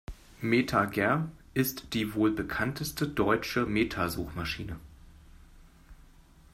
MetaGer 0.41 1.29
ist 1.53 1.93
die 1.93 2.15
wohl 2.15 2.31
bekannteste 2.31 3.07
deutsche 3.07 3.67
Meta-Suchmaschine. 3.67 4.77